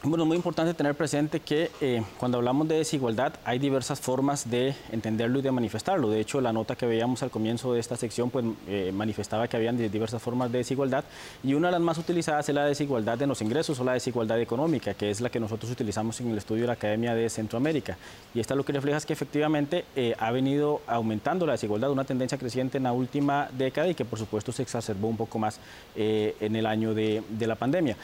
bueno, 0.05 0.27
muy 0.27 0.37
importante 0.37 0.75
tener 0.75 0.97
presente 0.97 1.39
que 1.39 1.71
eh, 1.81 2.03
cuando 2.19 2.39
hablamos 2.39 2.67
de 2.67 2.75
desigualdad 2.75 3.35
hay 3.45 3.61
diversas 3.61 4.01
formas 4.01 4.51
de 4.51 4.75
entenderlo 4.91 5.39
y 5.39 5.43
de 5.43 5.53
manifestarlo. 5.53 6.11
De 6.11 6.19
hecho, 6.19 6.41
la 6.41 6.53
nota 6.53 6.75
que 6.75 6.87
veíamos 6.87 7.23
al 7.23 7.31
comienzo 7.31 7.73
de 7.73 7.79
esta 7.79 7.97
sección 7.97 8.29
pues, 8.29 8.45
eh, 8.67 8.91
manifestaba 8.93 9.47
que 9.47 9.57
habían 9.57 9.77
diversas 9.77 10.21
formas 10.21 10.51
de 10.51 10.59
desigualdad 10.59 11.05
y 11.45 11.55
una 11.55 11.69
de 11.69 11.73
las 11.73 11.81
más 11.81 11.99
utilizadas 11.99 12.49
es 12.49 12.55
la 12.55 12.65
desigualdad 12.65 13.23
en 13.23 13.29
los 13.29 13.41
ingresos 13.43 13.79
o 13.79 13.85
la 13.85 13.93
desigualdad 13.93 14.41
económica, 14.41 14.95
que 14.95 15.09
es 15.09 15.21
la 15.21 15.31
que 15.31 15.39
nosotros 15.39 15.71
utilizamos 15.71 16.21
en 16.21 16.31
el 16.31 16.39
estudio 16.39 16.63
de 16.63 16.67
la 16.69 16.73
Academia 16.73 17.15
de 17.15 17.31
Centroamérica. 17.31 17.97
Y 18.35 18.41
esta 18.41 18.57
lo 18.57 18.65
que 18.65 18.73
refleja 18.73 18.99
es 18.99 19.07
que 19.07 19.13
efectivamente 19.13 19.85
eh, 19.95 20.17
ha 20.19 20.33
venido 20.33 20.81
aumentando 20.89 21.47
la 21.47 21.53
desigualdad, 21.53 21.93
una 21.93 22.05
tendencia 22.05 22.39
creciente 22.39 22.79
en 22.79 22.85
la 22.85 22.93
última 22.93 23.49
década 23.57 23.87
y 23.87 23.95
que 23.95 24.05
por 24.05 24.19
supuesto 24.19 24.51
se 24.51 24.63
exacerbó 24.63 25.07
un 25.07 25.17
poco 25.17 25.39
más 25.39 25.61
en 25.95 26.57
el 26.57 26.67
año 26.67 26.95
de, 26.95 27.23
de 27.29 27.47
la 27.47 27.55
pandemia. 27.55 27.97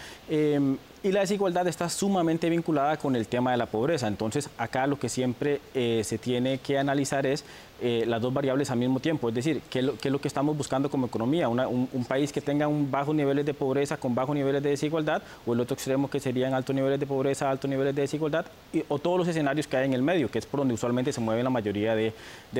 Y 1.03 1.13
la 1.13 1.21
desigualdad 1.21 1.69
está 1.69 1.89
sumamente 1.89 2.51
vinculada 2.51 2.97
con 2.97 3.15
el 3.15 3.29
tema 3.29 3.53
de 3.53 3.57
la 3.57 3.67
pobreza. 3.67 4.09
Entonces, 4.09 4.51
acá 4.59 4.87
lo 4.87 4.99
que 4.99 5.09
siempre 5.09 5.61
eh, 5.75 6.03
se 6.05 6.19
tiene 6.19 6.59
que 6.59 6.77
analizar 6.77 7.25
es 7.25 7.45
eh, 7.81 8.05
las 8.09 8.21
dos 8.21 8.35
variables 8.35 8.71
al 8.73 8.79
mismo 8.79 8.99
tiempo. 8.99 9.29
Es 9.29 9.35
decir, 9.37 9.63
¿qué 9.71 9.79
es 9.79 10.11
lo, 10.11 10.21
que 10.21 10.27
estamos 10.27 10.57
buscando 10.57 10.91
como 10.91 11.07
economía? 11.07 11.49
un, 11.49 12.05
país 12.09 12.33
que 12.33 12.41
tenga 12.41 12.67
un 12.67 12.91
bajos 12.91 13.15
niveles 13.15 13.47
de 13.47 13.55
pobreza 13.55 13.97
con 13.97 14.15
bajos 14.15 14.35
niveles 14.35 14.63
de 14.63 14.71
desigualdad, 14.71 15.23
o 15.47 15.53
el 15.53 15.61
otro 15.61 15.75
extremo 15.75 16.11
que 16.11 16.19
serían 16.19 16.55
altos 16.55 16.75
niveles 16.75 16.99
de 16.99 17.07
pobreza, 17.07 17.49
altos 17.49 17.71
niveles 17.71 17.95
de 17.95 18.03
desigualdad, 18.03 18.47
o 18.89 18.99
todos 18.99 19.19
los 19.19 19.29
escenarios 19.29 19.69
que 19.69 19.77
hay 19.77 19.87
en 19.87 19.93
el 19.93 20.03
medio, 20.03 20.29
que 20.29 20.39
es 20.39 20.47
por 20.47 20.59
donde 20.59 20.75
usualmente 20.75 21.13
se 21.13 21.21
mueven 21.21 21.45
la 21.45 21.51
mayoría 21.51 21.95
de, 21.95 22.13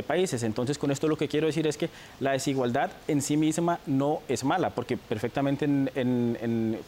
países. 0.07 0.45
Entonces, 0.45 0.79
con 0.79 0.93
esto 0.93 1.09
lo 1.09 1.17
que 1.17 1.27
quiero 1.27 1.49
decir 1.49 1.67
es 1.67 1.77
que 1.77 1.91
la 2.21 2.33
desigualdad 2.33 2.93
en 3.09 3.21
sí 3.21 3.37
misma 3.37 3.81
no 3.87 4.21
es 4.29 4.45
mala, 4.45 4.71
porque 4.71 4.97
perfectamente 4.97 5.67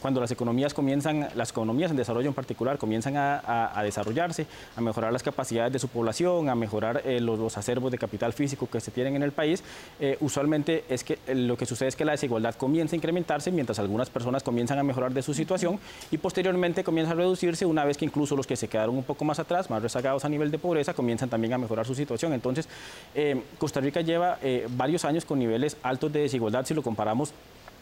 cuando 0.00 0.20
las 0.20 0.30
economías 0.30 0.72
comienzan, 0.72 1.28
las 1.34 1.50
economías 1.50 1.90
en 1.90 1.96
desarrollo 1.96 2.28
en 2.28 2.34
particular, 2.34 2.78
comienzan 2.78 3.14
a, 3.16 3.80
desarrollarse, 3.82 4.46
a 4.76 4.80
mejorar 4.80 5.12
las 5.12 5.25
capacidades 5.25 5.72
de 5.72 5.78
su 5.80 5.88
población, 5.88 6.49
a 6.49 6.54
mejorar 6.54 7.02
eh, 7.04 7.20
los, 7.20 7.38
los 7.38 7.58
acervos 7.58 7.90
de 7.90 7.99
capital 7.99 8.20
físico 8.33 8.69
que 8.69 8.81
se 8.81 8.91
tienen 8.91 9.17
en 9.17 9.23
el 9.23 9.33
país, 9.33 9.62
eh, 9.99 10.17
usualmente 10.21 10.85
es 10.89 11.05
que 11.05 11.19
eh, 11.27 11.35
lo 11.35 11.57
que 11.57 11.67
sucede 11.67 11.89
es 11.89 11.97
que 11.97 12.05
la 12.05 12.12
desigualdad 12.12 12.55
comienza 12.55 12.95
a 12.95 12.99
incrementarse 12.99 13.50
mientras 13.50 13.79
algunas 13.79 14.11
personas 14.11 14.43
comienzan 14.43 14.79
a 14.79 14.83
mejorar 14.83 15.12
de 15.12 15.23
su 15.23 15.35
situación 15.35 15.79
y 16.11 16.19
posteriormente 16.19 16.85
comienza 16.85 17.12
a 17.12 17.15
reducirse 17.15 17.65
una 17.67 17.85
vez 17.85 17.97
que 17.97 18.05
incluso 18.05 18.37
los 18.37 18.47
que 18.47 18.57
se 18.57 18.69
quedaron 18.69 18.97
un 18.97 19.05
poco 19.05 19.25
más 19.25 19.39
atrás, 19.39 19.71
más 19.71 19.83
rezagados 19.83 20.25
a 20.25 20.29
nivel 20.29 20.50
de 20.50 20.59
pobreza, 20.59 20.95
comienzan 20.95 21.29
también 21.29 21.53
a 21.53 21.59
mejorar 21.59 21.87
su 21.87 21.95
situación. 21.95 22.33
Entonces, 22.33 22.69
eh, 23.15 23.43
Costa 23.59 23.81
Rica 23.81 24.00
lleva 24.00 24.39
varios 24.77 25.05
años 25.05 25.25
con 25.25 25.39
niveles 25.39 25.77
altos 25.83 26.12
de 26.12 26.21
desigualdad 26.21 26.65
si 26.65 26.75
lo 26.75 26.83
comparamos 26.83 27.33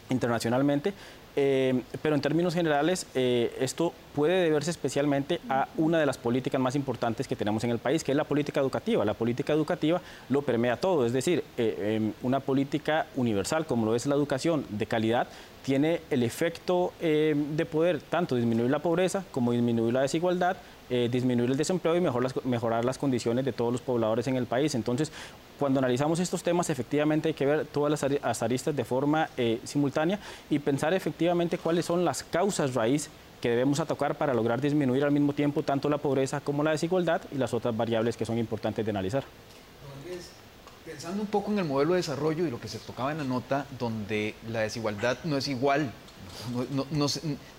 internacionalmente, 0.09 0.93
eh, 1.35 1.81
pero 2.01 2.15
en 2.15 2.21
términos 2.21 2.53
generales 2.53 3.05
eh, 3.15 3.55
esto 3.59 3.93
puede 4.15 4.43
deberse 4.43 4.71
especialmente 4.71 5.39
a 5.47 5.67
una 5.77 5.99
de 5.99 6.05
las 6.05 6.17
políticas 6.17 6.59
más 6.59 6.75
importantes 6.75 7.27
que 7.27 7.35
tenemos 7.35 7.63
en 7.63 7.69
el 7.69 7.77
país, 7.77 8.03
que 8.03 8.11
es 8.11 8.17
la 8.17 8.23
política 8.23 8.59
educativa. 8.59 9.05
La 9.05 9.13
política 9.13 9.53
educativa 9.53 10.01
lo 10.29 10.41
permea 10.41 10.77
todo, 10.77 11.05
es 11.05 11.13
decir, 11.13 11.43
eh, 11.57 11.95
em, 11.95 12.13
una 12.23 12.39
política 12.39 13.07
universal 13.15 13.65
como 13.65 13.85
lo 13.85 13.95
es 13.95 14.05
la 14.05 14.15
educación 14.15 14.65
de 14.69 14.85
calidad 14.85 15.27
tiene 15.63 16.01
el 16.09 16.23
efecto 16.23 16.93
de 16.99 17.67
poder 17.69 17.99
tanto 17.99 18.35
disminuir 18.35 18.71
la 18.71 18.79
pobreza 18.79 19.25
como 19.31 19.51
disminuir 19.51 19.93
la 19.93 20.01
desigualdad, 20.01 20.55
disminuir 20.89 21.51
el 21.51 21.57
desempleo 21.57 21.95
y 21.95 22.01
mejorar 22.01 22.83
las 22.83 22.97
condiciones 22.97 23.45
de 23.45 23.53
todos 23.53 23.71
los 23.71 23.81
pobladores 23.81 24.27
en 24.27 24.35
el 24.35 24.45
país. 24.45 24.73
Entonces, 24.75 25.11
cuando 25.59 25.79
analizamos 25.79 26.19
estos 26.19 26.41
temas, 26.41 26.69
efectivamente 26.69 27.29
hay 27.29 27.33
que 27.33 27.45
ver 27.45 27.65
todas 27.67 28.01
las 28.01 28.43
aristas 28.43 28.75
de 28.75 28.85
forma 28.85 29.29
eh, 29.37 29.59
simultánea 29.63 30.19
y 30.49 30.57
pensar 30.59 30.93
efectivamente 30.93 31.57
cuáles 31.57 31.85
son 31.85 32.05
las 32.05 32.23
causas 32.23 32.73
raíz 32.73 33.09
que 33.41 33.49
debemos 33.49 33.79
atacar 33.79 34.15
para 34.15 34.33
lograr 34.33 34.59
disminuir 34.61 35.03
al 35.03 35.11
mismo 35.11 35.33
tiempo 35.33 35.63
tanto 35.63 35.89
la 35.89 35.97
pobreza 35.97 36.41
como 36.41 36.63
la 36.63 36.71
desigualdad 36.71 37.21
y 37.31 37.35
las 37.35 37.53
otras 37.53 37.75
variables 37.75 38.17
que 38.17 38.25
son 38.25 38.37
importantes 38.37 38.85
de 38.85 38.91
analizar. 38.91 39.23
Pensando 40.85 41.21
un 41.21 41.27
poco 41.27 41.51
en 41.51 41.59
el 41.59 41.65
modelo 41.65 41.91
de 41.91 41.97
desarrollo 41.97 42.47
y 42.47 42.51
lo 42.51 42.59
que 42.59 42.67
se 42.67 42.79
tocaba 42.79 43.11
en 43.11 43.19
la 43.19 43.23
nota, 43.23 43.65
donde 43.77 44.35
la 44.49 44.61
desigualdad 44.61 45.17
no 45.23 45.37
es 45.37 45.47
igual 45.47 45.91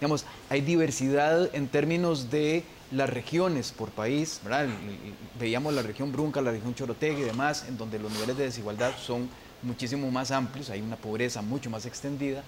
digamos, 0.01 0.25
hay 0.49 0.61
diversidad 0.61 1.55
en 1.55 1.69
términos 1.69 2.31
de 2.31 2.65
las 2.91 3.09
regiones 3.09 3.73
por 3.73 3.91
país, 3.91 4.41
veíamos 5.39 5.75
la 5.75 5.83
región 5.83 6.13
Brunca, 6.13 6.41
la 6.41 6.51
región 6.51 6.75
Chorotega 6.75 7.19
y 7.19 7.23
demás, 7.23 7.65
en 7.69 7.77
donde 7.77 7.99
los 7.99 8.11
niveles 8.13 8.37
de 8.37 8.45
desigualdad 8.45 8.93
son 8.99 9.29
muchísimo 9.63 10.11
más 10.11 10.31
amplios, 10.31 10.71
hay 10.71 10.81
una 10.81 10.97
pobreza 10.97 11.43
mucho 11.43 11.71
más 11.71 11.87
extendida. 11.87 12.43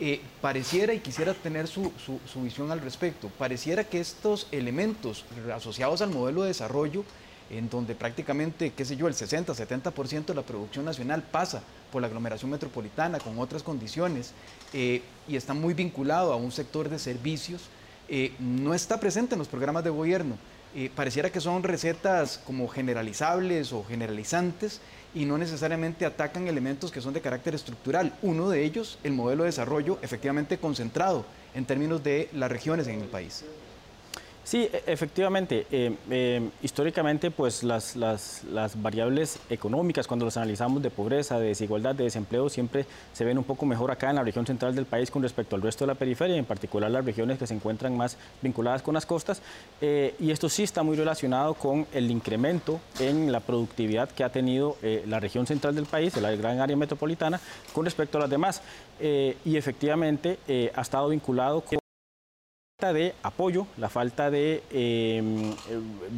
Eh, 0.00 0.20
pareciera, 0.40 0.92
y 0.92 0.98
quisiera 0.98 1.34
tener 1.34 1.68
su, 1.68 1.92
su, 2.04 2.42
visión 2.42 2.72
al 2.72 2.80
respecto, 2.80 3.28
pareciera 3.38 3.84
que 3.84 4.00
estos 4.00 4.48
elementos 4.50 5.24
asociados 5.54 6.02
al 6.02 6.10
modelo 6.10 6.42
de 6.42 6.48
desarrollo, 6.48 7.04
en 7.50 7.68
donde 7.68 7.94
prácticamente, 7.94 8.72
qué 8.72 8.84
sé 8.84 8.96
yo, 8.96 9.06
el 9.06 9.14
60-70% 9.14 10.26
de 10.26 10.34
la 10.34 10.42
producción 10.42 10.84
nacional 10.84 11.22
pasa 11.22 11.62
por 11.92 12.00
la 12.02 12.08
aglomeración 12.08 12.50
metropolitana 12.50 13.18
con 13.18 13.38
otras 13.38 13.62
condiciones 13.62 14.32
eh, 14.72 15.02
y 15.28 15.36
está 15.36 15.54
muy 15.54 15.74
vinculado 15.74 16.32
a 16.32 16.36
un 16.36 16.52
sector 16.52 16.88
de 16.88 16.98
servicios, 16.98 17.62
eh, 18.08 18.32
no 18.38 18.74
está 18.74 18.98
presente 18.98 19.34
en 19.34 19.38
los 19.38 19.48
programas 19.48 19.84
de 19.84 19.90
gobierno. 19.90 20.36
pareciera 20.96 21.30
que 21.30 21.40
son 21.40 21.62
recetas 21.62 22.40
como 22.44 22.66
generalizables 22.66 23.72
o 23.72 23.84
generalizantes 23.84 24.80
y 25.14 25.24
no 25.24 25.38
necesariamente 25.38 26.04
atacan 26.04 26.48
elementos 26.48 26.90
que 26.90 27.00
son 27.00 27.14
de 27.14 27.20
carácter 27.20 27.54
estructural. 27.54 28.12
Uno 28.22 28.50
de 28.50 28.64
ellos, 28.64 28.98
el 29.04 29.12
modelo 29.12 29.44
de 29.44 29.50
desarrollo 29.50 29.98
efectivamente 30.02 30.58
concentrado 30.58 31.24
en 31.54 31.64
términos 31.64 32.02
de 32.02 32.28
las 32.32 32.50
regiones 32.50 32.88
en 32.88 33.00
el 33.00 33.08
país. 33.08 33.44
Sí, 34.44 34.68
e, 34.70 34.82
efectivamente. 34.86 35.66
Eh, 35.72 35.96
eh, 36.10 36.50
históricamente, 36.62 37.30
pues 37.30 37.62
las, 37.64 37.96
las, 37.96 38.42
variables 38.76 39.38
económicas, 39.48 40.06
cuando 40.06 40.26
las 40.26 40.36
analizamos 40.36 40.82
de 40.82 40.90
pobreza, 40.90 41.38
de 41.38 41.48
desigualdad, 41.48 41.94
de 41.94 42.04
desempleo, 42.04 42.50
siempre 42.50 42.84
se 43.14 43.24
ven 43.24 43.38
un 43.38 43.44
poco 43.44 43.64
mejor 43.64 43.90
acá 43.90 44.10
en 44.10 44.16
la 44.16 44.22
región 44.22 44.46
central 44.46 44.74
del 44.74 44.84
país 44.84 45.10
con 45.10 45.22
respecto 45.22 45.56
al 45.56 45.62
resto 45.62 45.84
de 45.84 45.92
la 45.92 45.94
periferia, 45.94 46.36
en 46.36 46.44
particular 46.44 46.90
las 46.90 47.04
regiones 47.04 47.38
que 47.38 47.46
se 47.46 47.54
encuentran 47.54 47.96
más 47.96 48.18
vinculadas 48.42 48.82
con 48.82 48.92
las 48.92 49.06
costas. 49.06 49.40
Eh, 49.80 50.14
y 50.20 50.30
esto 50.30 50.50
sí 50.50 50.62
está 50.62 50.82
muy 50.82 50.96
relacionado 50.96 51.54
con 51.54 51.86
el 51.92 52.10
incremento 52.10 52.80
en 53.00 53.32
la 53.32 53.40
productividad 53.40 54.10
que 54.10 54.24
ha 54.24 54.28
tenido 54.30 54.76
la 55.06 55.20
región 55.20 55.46
central 55.46 55.74
del 55.74 55.86
país, 55.86 56.14
la 56.16 56.30
gran 56.32 56.60
área 56.60 56.76
metropolitana, 56.76 57.40
con 57.72 57.84
respecto 57.84 58.18
a 58.18 58.22
las 58.22 58.30
demás. 58.30 58.62
y 59.00 59.56
efectivamente 59.56 60.38
ha 60.74 60.80
estado 60.80 61.08
vinculado 61.08 61.62
con 61.62 61.83
de 62.92 63.14
apoyo, 63.22 63.66
la 63.76 63.88
falta 63.88 64.30
de 64.30 64.62
em, 64.70 65.50
eh, 65.50 65.54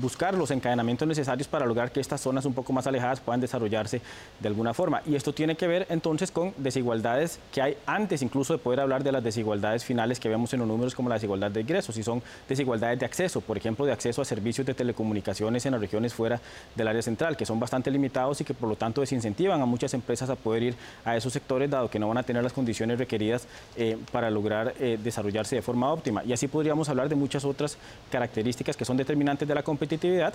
buscar 0.00 0.35
los 0.35 0.50
encadenamientos 0.50 1.06
necesarios 1.06 1.49
para 1.49 1.66
lograr 1.66 1.90
que 1.90 2.00
estas 2.00 2.20
zonas 2.20 2.44
un 2.44 2.54
poco 2.54 2.73
más 2.73 2.87
alejadas 2.87 3.20
puedan 3.20 3.40
desarrollarse 3.40 4.00
de 4.40 4.49
alguna 4.49 4.75
forma. 4.75 5.02
Y 5.06 5.14
esto 5.14 5.32
tiene 5.32 5.56
que 5.56 5.66
ver 5.66 5.87
entonces 5.90 6.30
con 6.30 6.54
desigualdades 6.56 7.38
que 7.52 7.62
hay 7.62 7.76
antes 7.87 8.23
incluso 8.23 8.52
de 8.52 8.58
poder 8.58 8.80
hablar 8.80 9.04
de 9.04 9.12
las 9.12 9.23
desigualdades 9.23 9.85
finales 9.85 10.20
que 10.20 10.28
vemos 10.28 10.52
en 10.52 10.61
los 10.61 10.68
números 10.68 10.94
como 10.94 11.08
la 11.08 11.16
desigualdad 11.16 11.50
de 11.50 11.61
ingresos, 11.61 11.96
y 11.96 12.02
son 12.02 12.23
desigualdades 12.49 12.99
de 12.99 13.06
acceso, 13.06 13.40
por 13.40 13.56
ejemplo, 13.56 13.87
de 13.87 13.92
acceso 13.92 14.23
a 14.23 14.25
servicios 14.25 14.66
de 14.66 14.75
telecomunicaciones 14.75 15.66
en 15.66 15.73
las 15.73 15.80
regiones 15.80 16.14
fuera 16.14 16.40
del 16.75 16.88
área 16.88 17.02
central, 17.02 17.37
que 17.37 17.46
son 17.46 17.61
bastante 17.61 17.90
limitados 17.90 18.40
y 18.40 18.44
que 18.44 18.54
por 18.54 18.68
lo 18.68 18.76
tanto 18.76 19.00
desincentivan 19.00 19.61
a 19.61 19.66
muchas 19.66 19.94
empresas 19.94 20.30
a 20.30 20.37
poder 20.37 20.62
ir 20.62 20.75
a 21.04 21.16
esos 21.16 21.32
sectores, 21.32 21.70
dado 21.70 21.90
que 21.90 21.99
no 21.99 22.08
van 22.08 22.18
a 22.18 22.23
tener 22.23 22.42
las 22.42 22.52
condiciones 22.52 22.99
requeridas 22.99 23.46
eh, 23.76 23.96
para 24.12 24.30
lograr 24.30 24.75
eh, 24.78 24.99
desarrollarse 25.02 25.56
de 25.56 25.62
forma 25.62 25.92
óptima. 25.92 26.23
Y 26.25 26.32
así 26.32 26.49
podríamos 26.57 26.89
hablar 26.89 27.11
de 27.11 27.17
muchas 27.17 27.45
otras 27.45 27.77
características 28.11 28.79
que 28.79 28.87
son 28.87 28.97
determinantes 28.97 29.47
de 29.47 29.55
la 29.55 29.63
competitividad 29.63 30.33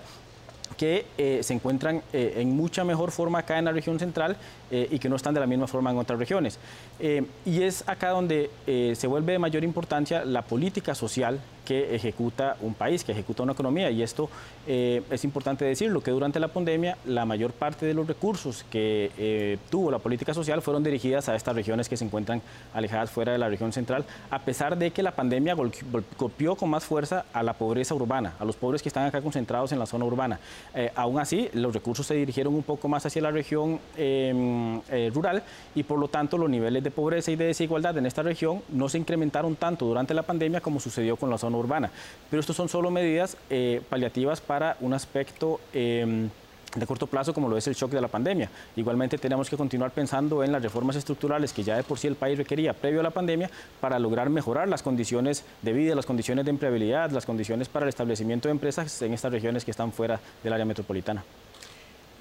que 0.77 1.07
eh, 1.17 1.39
se 1.41 1.55
encuentran 1.55 2.03
eh, 2.13 2.33
en 2.37 2.55
mucha 2.55 2.83
mejor 2.83 3.09
forma 3.09 3.39
acá 3.39 3.57
en 3.57 3.65
la 3.65 3.71
región 3.71 3.97
central 3.97 4.37
eh, 4.69 4.87
y 4.91 4.99
que 4.99 5.09
no 5.09 5.15
están 5.15 5.33
de 5.33 5.39
la 5.39 5.47
misma 5.47 5.65
forma 5.65 5.89
en 5.89 5.97
otras 5.97 6.19
regiones. 6.19 6.59
y 6.99 7.63
es 7.63 7.83
acá 7.87 8.09
donde 8.09 8.51
se 8.95 9.07
vuelve 9.07 9.31
de 9.31 9.39
mayor 9.39 9.63
importancia 9.63 10.23
la 10.23 10.43
política 10.43 10.93
social 10.93 11.39
que 11.65 11.95
ejecuta 11.95 12.57
un 12.61 12.73
país, 12.73 13.03
que 13.03 13.11
ejecuta 13.11 13.43
una 13.43 13.53
economía. 13.53 13.89
Y 13.91 14.03
esto 14.03 14.29
es 14.67 15.23
importante 15.23 15.65
decirlo, 15.65 16.01
que 16.01 16.11
durante 16.11 16.39
la 16.39 16.47
pandemia 16.49 16.97
la 17.05 17.25
mayor 17.25 17.51
parte 17.51 17.85
de 17.85 17.93
los 17.93 18.07
recursos 18.07 18.63
que 18.69 19.57
tuvo 19.69 19.89
la 19.89 19.99
política 19.99 20.33
social 20.33 20.61
fueron 20.61 20.83
dirigidas 20.83 21.29
a 21.29 21.35
estas 21.35 21.55
regiones 21.55 21.89
que 21.89 21.97
se 21.97 22.05
encuentran 22.05 22.41
alejadas 22.73 23.09
fuera 23.09 23.31
de 23.31 23.37
la 23.37 23.49
región 23.49 23.73
central, 23.73 24.05
a 24.29 24.39
pesar 24.39 24.77
de 24.77 24.91
que 24.91 25.03
la 25.03 25.11
pandemia 25.11 25.55
golpeó 25.55 26.55
con 26.55 26.69
más 26.69 26.83
fuerza 26.83 27.25
a 27.33 27.43
la 27.43 27.53
pobreza 27.53 27.95
urbana, 27.95 28.33
a 28.39 28.45
los 28.45 28.55
pobres 28.55 28.81
que 28.81 28.89
están 28.89 29.05
acá 29.05 29.21
concentrados 29.21 29.71
en 29.71 29.79
la 29.79 29.85
zona 29.85 30.05
urbana. 30.05 30.39
Eh, 30.73 30.91
aún 30.95 31.19
así, 31.19 31.49
los 31.53 31.73
recursos 31.73 32.05
se 32.05 32.15
dirigieron 32.15 32.53
un 32.53 32.63
poco 32.63 32.87
más 32.87 33.05
hacia 33.05 33.21
la 33.21 33.31
región 33.31 33.79
em, 33.97 34.81
eh, 34.89 35.11
rural 35.13 35.43
y 35.75 35.83
por 35.83 35.99
lo 35.99 36.07
tanto 36.07 36.37
los 36.37 36.49
niveles 36.49 36.83
de 36.83 36.91
pobreza 36.91 37.31
y 37.31 37.35
de 37.35 37.45
desigualdad 37.45 37.97
en 37.97 38.05
esta 38.05 38.23
región 38.23 38.61
no 38.69 38.89
se 38.89 38.97
incrementaron 38.97 39.55
tanto 39.55 39.85
durante 39.85 40.13
la 40.13 40.23
pandemia 40.23 40.61
como 40.61 40.79
sucedió 40.79 41.15
con 41.15 41.29
la 41.29 41.37
zona 41.37 41.50
urbana. 41.57 41.91
Pero 42.29 42.39
estos 42.39 42.55
son 42.55 42.69
solo 42.69 42.91
medidas 42.91 43.37
eh, 43.49 43.81
paliativas 43.89 44.41
para 44.41 44.77
un 44.79 44.93
aspecto 44.93 45.59
em, 45.73 46.29
de 46.75 46.87
corto 46.87 47.07
plazo 47.07 47.33
como 47.33 47.49
lo 47.49 47.57
es 47.57 47.67
el 47.67 47.75
shock 47.75 47.91
de 47.91 48.01
la 48.01 48.07
pandemia. 48.07 48.49
Igualmente 48.75 49.17
tenemos 49.17 49.49
que 49.49 49.57
continuar 49.57 49.91
pensando 49.91 50.43
en 50.43 50.51
las 50.51 50.61
reformas 50.61 50.95
estructurales 50.95 51.51
que 51.53 51.63
ya 51.63 51.75
de 51.75 51.83
por 51.83 51.99
sí 51.99 52.07
el 52.07 52.15
país 52.15 52.37
requería 52.37 52.73
previo 52.73 53.01
a 53.01 53.03
la 53.03 53.11
pandemia 53.11 53.49
para 53.79 53.99
lograr 53.99 54.29
mejorar 54.29 54.67
las 54.67 54.81
condiciones 54.81 55.43
de 55.61 55.73
vida, 55.73 55.95
las 55.95 56.05
condiciones 56.05 56.45
de 56.45 56.51
empleabilidad, 56.51 57.11
las 57.11 57.25
condiciones 57.25 57.67
para 57.67 57.85
el 57.85 57.89
establecimiento 57.89 58.47
de 58.47 58.53
empresas 58.53 59.01
en 59.01 59.13
estas 59.13 59.31
regiones 59.31 59.65
que 59.65 59.71
están 59.71 59.91
fuera 59.91 60.19
del 60.43 60.53
área 60.53 60.65
metropolitana. 60.65 61.23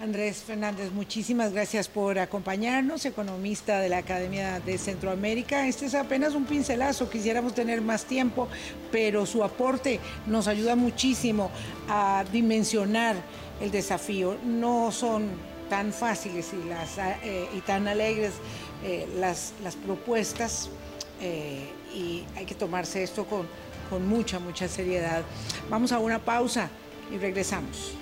Andrés 0.01 0.39
Fernández, 0.39 0.93
muchísimas 0.93 1.53
gracias 1.53 1.87
por 1.87 2.19
acompañarnos, 2.19 3.05
economista 3.05 3.81
de 3.81 3.91
la 3.91 3.99
Academia 3.99 4.59
de 4.61 4.79
Centroamérica. 4.79 5.67
Este 5.67 5.85
es 5.85 5.95
apenas 5.95 6.33
un 6.33 6.47
pincelazo, 6.47 7.11
quisiéramos 7.11 7.55
tener 7.55 7.83
más 7.83 8.07
tiempo, 8.07 8.49
pero 8.91 9.27
su 9.27 9.45
aporte 9.45 10.01
nos 10.27 10.49
ayuda 10.49 10.75
muchísimo 10.75 11.51
a 11.87 12.25
dimensionar 12.33 13.17
el 13.61 13.71
desafío. 13.71 14.39
No 14.43 14.91
son 14.91 15.29
tan 15.69 15.93
fáciles 15.93 16.51
y, 16.55 16.71
eh, 17.23 17.63
tan 17.67 17.87
alegres 17.87 18.33
eh, 18.83 19.07
las, 19.19 19.53
propuestas 19.85 20.71
eh, 21.21 21.69
y 21.95 22.25
hay 22.37 22.47
que 22.47 22.55
tomarse 22.55 23.03
esto 23.03 23.27
con 23.27 24.09
mucha, 24.09 24.39
mucha 24.39 24.67
seriedad. 24.67 25.23
Vamos 25.69 25.93
a 25.93 25.99
una 25.99 26.19
pausa 26.19 26.71
y 27.13 27.19
regresamos. 27.19 28.01